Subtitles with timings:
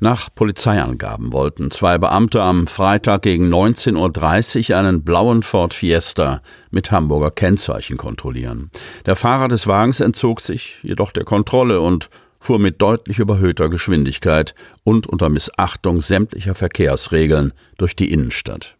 [0.00, 6.90] Nach Polizeiangaben wollten zwei Beamte am Freitag gegen 19.30 Uhr einen blauen Ford Fiesta mit
[6.90, 8.70] Hamburger Kennzeichen kontrollieren.
[9.06, 14.54] Der Fahrer des Wagens entzog sich jedoch der Kontrolle und fuhr mit deutlich überhöhter Geschwindigkeit
[14.84, 18.76] und unter Missachtung sämtlicher Verkehrsregeln durch die Innenstadt.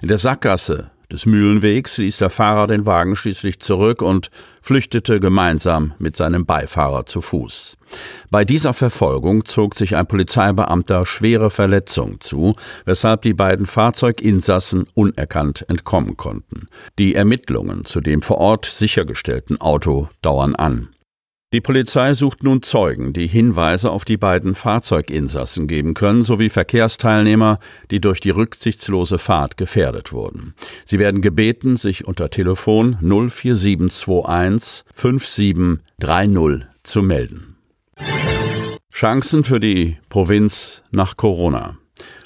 [0.00, 4.30] In der Sackgasse des Mühlenwegs ließ der Fahrer den Wagen schließlich zurück und
[4.62, 7.76] flüchtete gemeinsam mit seinem Beifahrer zu Fuß.
[8.30, 15.64] Bei dieser Verfolgung zog sich ein Polizeibeamter schwere Verletzungen zu, weshalb die beiden Fahrzeuginsassen unerkannt
[15.68, 16.68] entkommen konnten.
[16.98, 20.93] Die Ermittlungen zu dem vor Ort sichergestellten Auto dauern an.
[21.54, 27.60] Die Polizei sucht nun Zeugen, die Hinweise auf die beiden Fahrzeuginsassen geben können, sowie Verkehrsteilnehmer,
[27.92, 30.54] die durch die rücksichtslose Fahrt gefährdet wurden.
[30.84, 37.54] Sie werden gebeten, sich unter Telefon 04721 5730 zu melden.
[38.92, 41.78] Chancen für die Provinz nach Corona.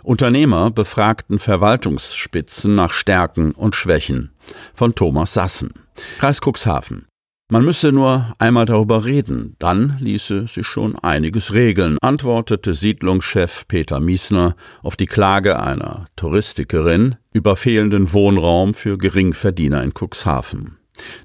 [0.02, 4.30] Unternehmer befragten Verwaltungsspitzen nach Stärken und Schwächen
[4.72, 5.74] von Thomas Sassen.
[6.18, 7.04] Kreis Cuxhaven.
[7.50, 14.00] Man müsse nur einmal darüber reden, dann ließe sich schon einiges regeln, antwortete Siedlungschef Peter
[14.00, 20.76] Miesner auf die Klage einer Touristikerin über fehlenden Wohnraum für Geringverdiener in Cuxhaven.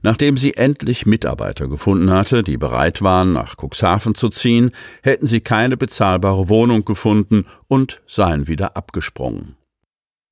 [0.02, 5.42] Nachdem sie endlich Mitarbeiter gefunden hatte, die bereit waren, nach Cuxhaven zu ziehen, hätten sie
[5.42, 9.58] keine bezahlbare Wohnung gefunden und seien wieder abgesprungen.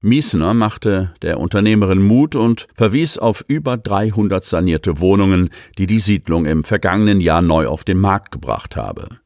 [0.04, 6.46] Miesner machte der Unternehmerin Mut und verwies auf über 300 sanierte Wohnungen, die die Siedlung
[6.46, 9.20] im vergangenen Jahr neu auf den Markt gebracht habe.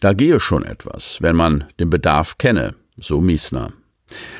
[0.00, 3.72] Da gehe schon etwas, wenn man den Bedarf kenne, so Miesner.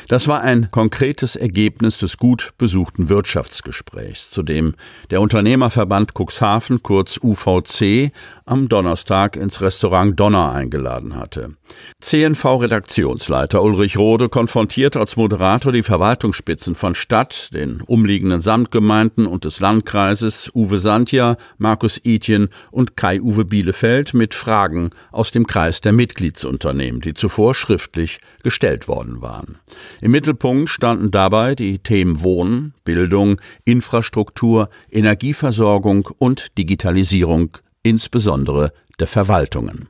[0.09, 4.75] Das war ein konkretes Ergebnis des gut besuchten Wirtschaftsgesprächs, zu dem
[5.11, 8.13] der Unternehmerverband Cuxhaven, kurz UVC,
[8.47, 11.57] am Donnerstag ins Restaurant Donner eingeladen hatte.
[12.01, 19.59] CNV-Redaktionsleiter Ulrich Rode konfrontiert als Moderator die Verwaltungsspitzen von Stadt, den umliegenden Samtgemeinden und des
[19.59, 27.01] Landkreises Uwe Santja, Markus Itjen und Kai-Uwe Bielefeld mit Fragen aus dem Kreis der Mitgliedsunternehmen,
[27.01, 29.59] die zuvor schriftlich gestellt worden waren.
[30.01, 37.51] Im Mittelpunkt standen dabei die Themen Wohnen, Bildung, Infrastruktur, Energieversorgung und Digitalisierung,
[37.87, 39.89] insbesondere der Verwaltungen.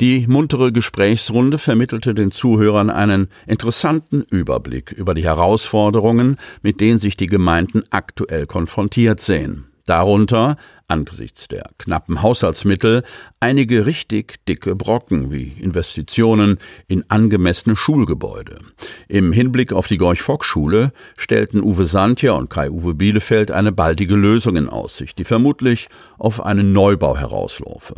[0.00, 7.16] Die muntere Gesprächsrunde vermittelte den Zuhörern einen interessanten Überblick über die Herausforderungen, mit denen sich
[7.16, 9.66] die Gemeinden aktuell konfrontiert sehen.
[9.86, 10.56] Darunter,
[10.88, 13.02] angesichts der knappen Haushaltsmittel,
[13.38, 16.58] einige richtig dicke Brocken wie Investitionen
[16.88, 18.60] in angemessene Schulgebäude.
[19.08, 24.70] Im Hinblick auf die Gorch-Fock-Schule stellten Uwe Santja und Kai-Uwe Bielefeld eine baldige Lösung in
[24.70, 27.94] Aussicht, die vermutlich auf einen Neubau herauslaufe.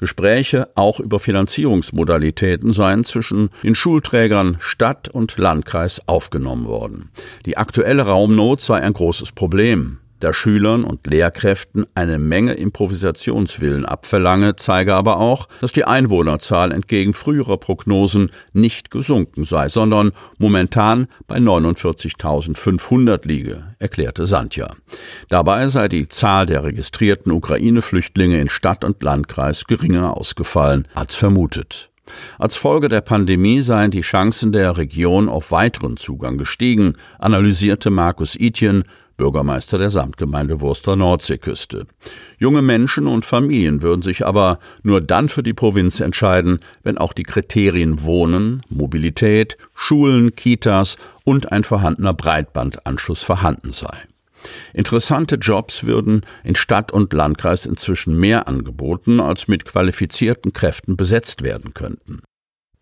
[0.00, 7.10] Gespräche auch über Finanzierungsmodalitäten seien zwischen den Schulträgern Stadt und Landkreis aufgenommen worden.
[7.46, 14.56] Die aktuelle Raumnot sei ein großes Problem da Schülern und Lehrkräften eine Menge Improvisationswillen abverlange,
[14.56, 21.38] zeige aber auch, dass die Einwohnerzahl entgegen früherer Prognosen nicht gesunken sei, sondern momentan bei
[21.38, 24.74] 49.500 liege, erklärte Santja.
[25.28, 31.90] Dabei sei die Zahl der registrierten Ukraine-Flüchtlinge in Stadt und Landkreis geringer ausgefallen als vermutet.
[32.38, 38.36] Als Folge der Pandemie seien die Chancen der Region auf weiteren Zugang gestiegen, analysierte Markus
[38.38, 38.84] Itjen,
[39.16, 41.86] Bürgermeister der Samtgemeinde Wurster Nordseeküste.
[42.38, 47.12] Junge Menschen und Familien würden sich aber nur dann für die Provinz entscheiden, wenn auch
[47.12, 53.96] die Kriterien Wohnen, Mobilität, Schulen, Kitas und ein vorhandener Breitbandanschluss vorhanden sei.
[54.74, 61.42] Interessante Jobs würden in Stadt und Landkreis inzwischen mehr angeboten, als mit qualifizierten Kräften besetzt
[61.42, 62.22] werden könnten.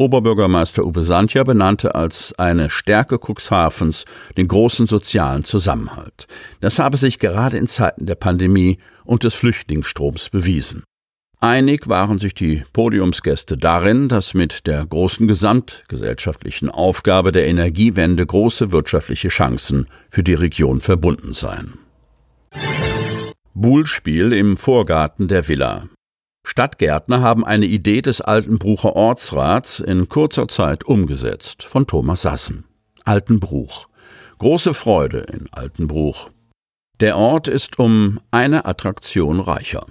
[0.00, 4.06] Oberbürgermeister Uwe Santja benannte als eine Stärke Cuxhavens
[4.38, 6.26] den großen sozialen Zusammenhalt.
[6.60, 10.84] Das habe sich gerade in Zeiten der Pandemie und des Flüchtlingsstroms bewiesen.
[11.38, 18.72] Einig waren sich die Podiumsgäste darin, dass mit der großen gesamtgesellschaftlichen Aufgabe der Energiewende große
[18.72, 21.74] wirtschaftliche Chancen für die Region verbunden seien.
[23.52, 25.90] Buhlspiel im Vorgarten der Villa.
[26.50, 32.64] Stadtgärtner haben eine Idee des Altenbrucher Ortsrats in kurzer Zeit umgesetzt, von Thomas Sassen.
[33.04, 33.86] Altenbruch.
[34.38, 36.30] Große Freude in Altenbruch.
[36.98, 39.86] Der Ort ist um eine Attraktion reicher.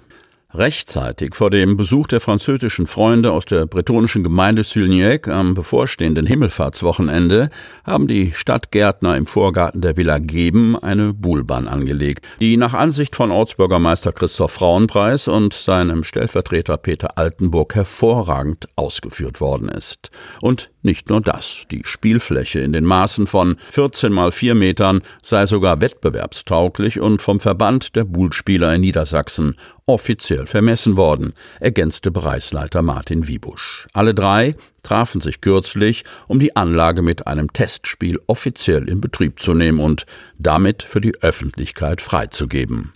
[0.52, 7.50] Rechtzeitig vor dem Besuch der französischen Freunde aus der bretonischen Gemeinde Sulniec am bevorstehenden Himmelfahrtswochenende
[7.84, 13.30] haben die Stadtgärtner im Vorgarten der Villa Geben eine Buhlbahn angelegt, die nach Ansicht von
[13.30, 20.10] Ortsbürgermeister Christoph Frauenpreis und seinem Stellvertreter Peter Altenburg hervorragend ausgeführt worden ist.
[20.40, 25.46] Und nicht nur das, die Spielfläche in den Maßen von 14 mal 4 Metern sei
[25.46, 29.56] sogar wettbewerbstauglich und vom Verband der Buhlspieler in Niedersachsen
[29.86, 33.88] offiziell vermessen worden, ergänzte Bereichsleiter Martin Wiebusch.
[33.92, 39.54] Alle drei trafen sich kürzlich, um die Anlage mit einem Testspiel offiziell in Betrieb zu
[39.54, 40.06] nehmen und
[40.38, 42.92] damit für die Öffentlichkeit freizugeben.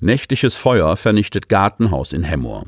[0.00, 2.66] Nächtliches Feuer vernichtet Gartenhaus in Hemmoor.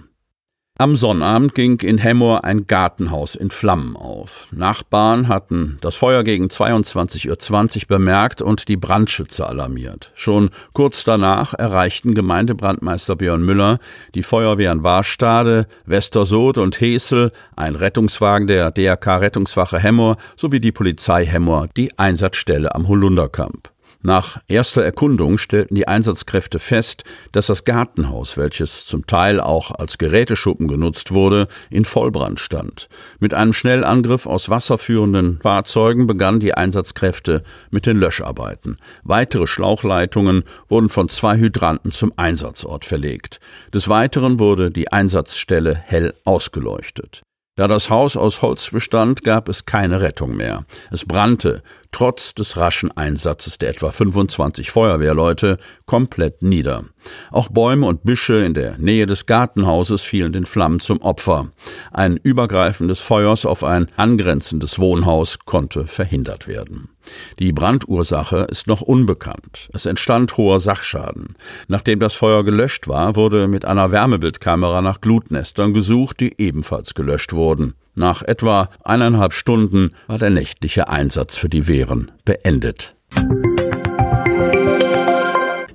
[0.81, 4.49] Am Sonnabend ging in Hemmoor ein Gartenhaus in Flammen auf.
[4.51, 10.11] Nachbarn hatten das Feuer gegen 22.20 Uhr bemerkt und die Brandschützer alarmiert.
[10.15, 13.79] Schon kurz danach erreichten Gemeindebrandmeister Björn Müller,
[14.15, 21.27] die Feuerwehren Warstade, Westersoth und Hesel, ein Rettungswagen der DRK Rettungswache Hemmoor sowie die Polizei
[21.27, 23.70] Hemmoor die Einsatzstelle am Holunderkamp.
[24.03, 29.99] Nach erster Erkundung stellten die Einsatzkräfte fest, dass das Gartenhaus, welches zum Teil auch als
[29.99, 32.89] Geräteschuppen genutzt wurde, in Vollbrand stand.
[33.19, 38.79] Mit einem Schnellangriff aus wasserführenden Fahrzeugen begannen die Einsatzkräfte mit den Löscharbeiten.
[39.03, 43.39] Weitere Schlauchleitungen wurden von zwei Hydranten zum Einsatzort verlegt.
[43.75, 47.21] Des Weiteren wurde die Einsatzstelle hell ausgeleuchtet.
[47.61, 50.65] Da das Haus aus Holz bestand, gab es keine Rettung mehr.
[50.91, 51.63] Es brannte,
[51.93, 55.57] trotz des raschen Einsatzes der etwa 25 Feuerwehrleute,
[55.87, 56.85] komplett nieder.
[57.31, 61.51] Auch Bäume und Büsche in der Nähe des Gartenhauses fielen den Flammen zum Opfer.
[61.93, 66.91] Ein Übergreifen des Feuers auf ein angrenzendes Wohnhaus konnte verhindert werden.
[67.39, 69.69] Die Brandursache ist noch unbekannt.
[69.73, 71.37] Es entstand hoher Sachschaden.
[71.69, 77.33] Nachdem das Feuer gelöscht war, wurde mit einer Wärmebildkamera nach Glutnestern gesucht, die ebenfalls gelöscht
[77.33, 77.75] wurden.
[78.01, 82.95] Nach etwa eineinhalb Stunden war der nächtliche Einsatz für die Wehren beendet.